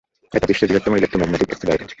[0.37, 1.87] এটা বিশ্বের বৃহত্তম ইলেক্ট্রোম্যাগনেটিক অ্যাক্সিলারেটর।